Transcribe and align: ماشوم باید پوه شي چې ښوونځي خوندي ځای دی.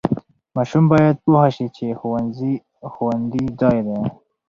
ماشوم 0.55 0.83
باید 0.91 1.15
پوه 1.23 1.43
شي 1.55 1.65
چې 1.75 1.85
ښوونځي 1.99 2.53
خوندي 2.93 3.45
ځای 3.59 3.77
دی. 3.87 3.99